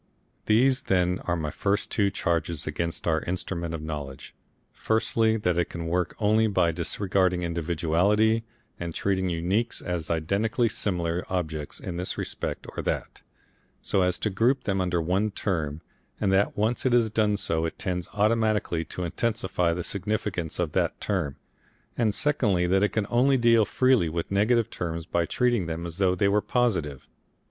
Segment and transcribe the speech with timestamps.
[0.47, 4.33] These then are my first two charges against our Instrument of Knowledge,
[4.71, 8.43] firstly, that it can work only by disregarding individuality
[8.79, 13.21] and treating uniques as identically similar objects in this respect or that,
[13.83, 15.81] so as to group them under one term,
[16.19, 20.71] and that once it has done so it tends automatically to intensify the significance of
[20.71, 21.35] that term,
[21.95, 25.99] and secondly, that it can only deal freely with negative terms by treating them as
[25.99, 27.07] though they were positive.